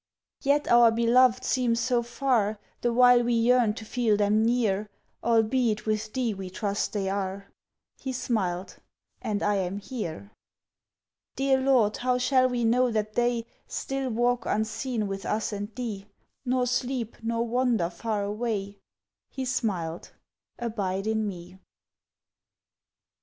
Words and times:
"Yet 0.41 0.67
our 0.67 0.89
beloved 0.89 1.43
seem 1.43 1.75
so 1.75 2.01
far, 2.01 2.57
The 2.81 2.91
while 2.91 3.23
we 3.23 3.35
yearn 3.35 3.75
to 3.75 3.85
feel 3.85 4.17
them 4.17 4.41
near, 4.43 4.89
Albeit 5.23 5.85
with 5.85 6.11
Thee 6.11 6.33
we 6.33 6.49
trust 6.49 6.91
they 6.93 7.07
are." 7.07 7.51
He 7.99 8.11
smiled: 8.11 8.77
"And 9.21 9.43
I 9.43 9.57
am 9.57 9.77
here!" 9.77 10.31
"Dear 11.35 11.59
Lord, 11.61 11.97
how 11.97 12.17
shall 12.17 12.49
we 12.49 12.65
know 12.65 12.89
that 12.89 13.13
they 13.13 13.45
Still 13.67 14.09
walk 14.09 14.47
unseen 14.47 15.07
with 15.07 15.23
us 15.23 15.53
and 15.53 15.69
Thee, 15.75 16.07
Nor 16.45 16.65
sleep, 16.65 17.17
nor 17.21 17.45
wander 17.47 17.91
far 17.91 18.23
away?" 18.23 18.79
He 19.29 19.45
smiled: 19.45 20.13
"Abide 20.57 21.05
in 21.05 21.27
Me." 21.27 21.59